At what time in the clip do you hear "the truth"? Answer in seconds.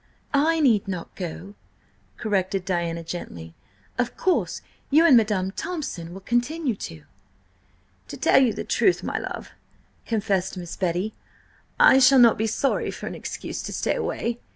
8.51-9.03